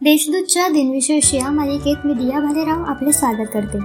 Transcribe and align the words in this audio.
देशदूतच्या 0.00 0.68
दिनविशेष 0.68 1.34
या 1.34 1.50
मालिकेत 1.50 1.96
मी 2.04 2.14
दिया 2.14 2.40
भालेराव 2.40 2.84
आपले 2.84 3.12
स्वागत 3.12 3.46
करते. 3.54 3.78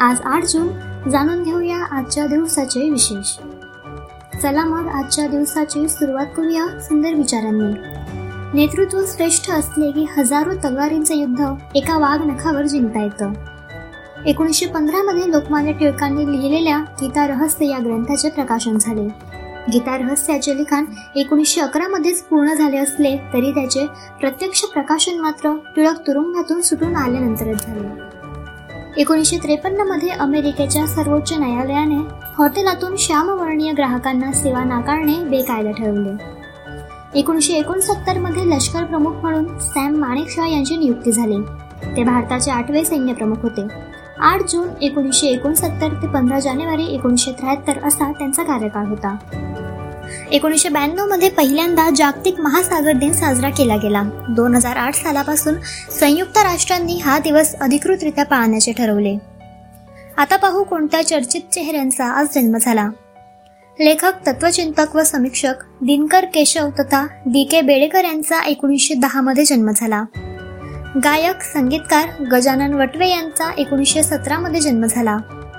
आज 0.00 0.20
आठ 0.24 0.44
जून 0.44 0.68
जाणून 1.10 1.42
घेऊया 1.42 1.76
आजच्या 1.76 2.26
दिवसाचे 2.26 2.90
विशेष. 2.90 3.38
चला 4.42 4.64
मग 4.64 4.88
आजच्या 4.88 5.26
दिवसाची 5.26 5.88
सुरुवात 5.88 6.26
करूया 6.36 6.80
सुंदर 6.80 7.14
विचारांनी. 7.14 7.74
नेतृत्व 8.54 9.00
श्रेष्ठ 9.06 9.50
असले 9.50 9.90
की 9.90 10.06
हजारो 10.18 10.54
तलवारींचे 10.54 11.14
युद्ध 11.14 11.44
एका 11.74 11.98
वाघ 11.98 12.26
नखावर 12.26 12.66
जिंकता 12.66 13.02
येतं. 13.02 13.32
एकोणीसशे 14.26 14.66
पंधरामध्ये 14.66 15.30
लोकमान्य 15.30 15.72
टिळकांनी 15.72 16.32
लिहिलेल्या 16.32 16.78
गीता 16.78 17.26
रहस्य 17.26 17.66
या 17.66 17.78
ग्रंथाचे 17.78 18.30
प्रकाशन 18.30 18.78
झाले. 18.80 19.35
गीता 19.72 19.96
रहस्याचे 19.96 20.56
लिखाण 20.56 20.84
एकोणीसशे 21.16 21.60
अकरामध्येच 21.60 22.22
पूर्ण 22.22 22.54
झाले 22.54 22.76
असले 22.76 23.16
तरी 23.16 23.50
त्याचे 23.50 23.86
प्रत्यक्ष 24.20 24.64
प्रकाशन 24.64 25.20
मात्र 25.20 25.56
टिळक 25.76 26.06
तुरुंगातून 26.06 26.60
सुटून 26.60 26.96
आल्यानंतरच 26.96 27.66
झाले. 27.66 27.88
एकोणीसशे 29.00 29.36
त्रेपन्नमध्ये 29.36 30.08
अमेरिकेच्या 30.08 30.86
सर्वोच्च 30.86 31.32
न्यायालयाने 31.38 31.96
हॉटेलातून 32.38 32.96
श्यामवर्णीय 32.96 33.72
ग्राहकांना 33.72 34.32
सेवा 34.32 34.64
नाकारणे 34.64 35.24
बेकायदा 35.24 35.70
ठरवले. 35.70 36.36
एकोणीसशे 37.18 37.52
एकोणसत्तरमध्ये 37.52 38.46
लष्कर 38.46 38.84
प्रमुख 38.84 39.12
म्हणून 39.12 39.58
सॅम 39.58 39.96
माणेकशॉ 39.96 40.46
यांची 40.46 40.76
नियुक्ती 40.76 41.12
झाली. 41.12 41.36
ते 41.96 42.04
भारताचे 42.04 42.50
आठवे 42.50 42.84
सैन्य 42.84 43.12
प्रमुख 43.12 43.36
होते. 43.42 43.95
आठ 44.20 44.42
जून 44.42 44.68
एकोणीसशे 44.82 45.26
एकोणसत्तर 45.26 45.88
ते 46.02 46.06
पंधरा 46.06 46.40
जानेवारी 46.40 46.94
एकोणीसशे 46.94 47.32
त्र्याहत्तर 47.32 47.84
असा 47.84 48.12
त्यांचा 48.12 48.42
कार्यकाळ 48.42 48.86
होता. 48.86 49.16
एकोणीसशे 50.30 50.68
ब्याण्णवमध्ये 50.68 51.30
पहिल्यांदा 51.30 51.90
जागतिक 51.96 52.40
महासागर 52.40 52.92
दिन 52.92 53.12
साजरा 53.12 53.50
केला 53.50 53.76
गेला. 53.76 54.02
दोन 54.28 54.54
हजार 54.54 54.76
आठ 54.76 54.94
सालापासून 54.94 55.54
संयुक्त 56.00 56.38
राष्ट्रांनी 56.38 56.96
हा 56.98 57.18
दिवस 57.18 57.54
अधिकृतरित्या 57.54 58.24
पाळण्याचे 58.24 58.72
ठरवले. 58.72 59.18
आता 60.16 60.36
पाहू 60.36 60.64
कोणत्या 60.64 61.06
चर्चित 61.06 61.40
चेहऱ्यांचा 61.52 62.04
आज 62.04 62.26
जन्म 62.34 62.56
झाला. 62.60 62.88
लेखक 63.80 64.12
तत्वचिंतक 64.26 64.96
व 64.96 65.02
समीक्षक 65.02 65.54
दिनकर 65.80 66.24
केशव 66.24 66.68
तथा 66.80 67.06
डी 67.26 67.44
के 67.44 67.60
बेडेकर 67.60 68.04
यांचा 68.04 68.42
एकोणीसशे 68.42 68.94
दहा 68.94 69.20
मध्ये 69.20 69.44
जन्म 69.44 69.70
झाला. 69.76 70.04
गायक 71.04 71.42
संगीतकार 71.42 72.22
गजानन 72.32 72.74
वटवे 72.74 73.08
यांचा 73.08 73.50
एकोणीसशे 73.58 74.02
सतरामध्ये 74.02 74.60
जन्म 74.60 74.84
झाला. 74.84 75.16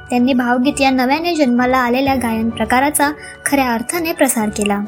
त्यांनी 0.10 0.34
भावगीत 0.34 0.82
या 0.82 0.90
नव्याने 0.90 1.36
जन्माला 1.36 1.78
आलेल्या 1.78 2.16
गायन 2.16 2.50
प्रकाराचा 2.50 3.12
खऱ्या 3.46 3.74
अर्थाने 3.74 4.14
प्रसार 4.14 4.50
केला. 4.50 4.80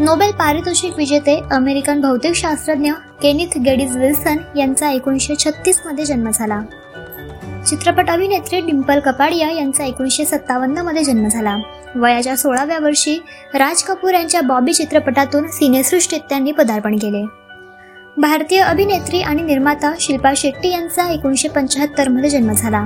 नोबेल 0.00 0.30
पारितोषिक 0.30 0.96
विजेते 0.96 1.40
अमेरिकन 1.50 2.00
भौतिकशास्त्रज्ञ 2.00 2.92
केनिथ 3.22 3.58
गेडीज 3.58 3.96
विल्सन 3.96 4.36
यांचा 4.56 4.90
एकोणीसशे 4.90 5.34
छत्तीसमध्ये 5.34 6.04
जन्म 6.04 6.30
झाला. 6.30 6.60
चित्रपट 7.66 8.10
अभिनेत्री 8.10 8.60
डिम्पल 8.60 9.00
कपाडिया 9.00 9.50
यांचा 9.50 9.84
एकोणीसशे 9.84 10.24
सत्तावन्नमध्ये 10.24 11.04
जन्म 11.04 11.28
झाला. 11.28 11.56
वयाच्या 11.94 12.36
सोळाव्या 12.36 12.78
वर्षी 12.78 13.18
राज 13.54 13.82
कपूर 13.82 14.14
यांच्या 14.14 14.40
बॉबी 14.40 14.72
चित्रपटातून 14.72 15.48
सिनेसृष्टीत 15.48 16.20
त्यांनी 16.20 16.52
पदार्पण 16.52 16.96
केले. 16.96 17.47
भारतीय 18.20 18.60
अभिनेत्री 18.60 19.20
आणि 19.20 19.42
निर्माता 19.42 19.94
शिल्पा 20.00 20.32
शेट्टी 20.36 20.68
यांचा 20.68 21.10
एकोणीसशे 21.10 21.48
पंच्याहत्तरमध्ये 21.48 22.30
जन्म 22.30 22.52
झाला. 22.52 22.84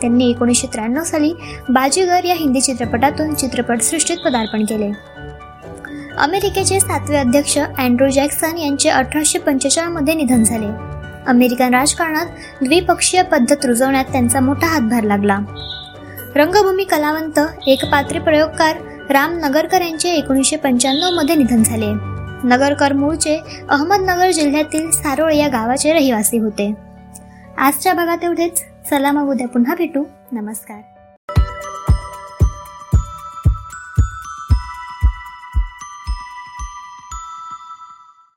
त्यांनी 0.00 0.30
एकोणीसशे 0.30 0.66
त्र्याण्णव 0.66 1.02
साली 1.02 1.32
बाजीगर 1.68 2.24
या 2.24 2.34
हिंदी 2.34 2.60
चित्रपटातून 2.60 3.34
चित्रपटसृष्टीत 3.34 4.16
पदार्पण 4.24 4.64
केले. 4.64 4.90
अमेरिकेचे 6.18 6.80
सातवे 6.80 7.16
अध्यक्ष 7.16 7.58
अँड्रू 7.58 8.08
जॅक्सन 8.08 8.58
यांचे 8.58 8.88
अठराशे 8.88 9.38
पंचेचाळमध्ये 9.38 10.14
निधन 10.14 10.42
झाले. 10.42 10.66
अमेरिकन 11.26 11.74
राजकारणात 11.74 12.26
द्विपक्षीय 12.62 13.22
पद्धत 13.22 13.66
रुजवण्यात 13.66 14.04
त्यांचा 14.04 14.40
मोठा 14.40 14.66
हातभार 14.66 15.02
लागला. 15.02 15.38
रंगभूमी 16.36 16.84
कलावंत 16.84 17.40
एकपात्री 17.66 18.18
प्रयोगकार 18.18 18.76
राम 19.10 19.38
नगरकर 19.38 19.80
यांचे 19.80 20.08
एकोणीसशे 20.08 20.56
पंच्याण्णवमध्ये 20.56 21.34
निधन 21.34 21.62
झाले. 21.62 22.13
नगरकर 22.44 22.92
मूळचे 22.92 23.40
अहमदनगर 23.70 24.30
जिल्ह्यातील 24.30 24.90
सारोळ 24.90 25.32
या 25.32 25.48
गावाचे 25.48 25.92
रहिवासी 25.92 26.38
होते. 26.38 26.74
आजच्या 27.58 27.94
भागात 27.94 28.18
एवढेच. 28.22 28.64
चला 28.90 29.12
मग 29.12 29.28
उद्या 29.30 29.48
पुन्हा 29.48 29.74
भेटू. 29.74 30.04
नमस्कार. 30.32 30.93